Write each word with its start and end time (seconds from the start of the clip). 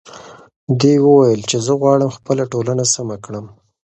دې 0.79 0.93
وویل 1.05 1.41
چې 1.49 1.57
زه 1.65 1.71
غواړم 1.81 2.11
خپله 2.17 2.43
ټولنه 2.51 2.83
سمه 2.95 3.15
کړم. 3.25 3.45